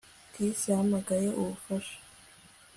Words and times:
Chris 0.33 0.57
yahamagaye 0.69 1.27
ubufasha 1.41 1.95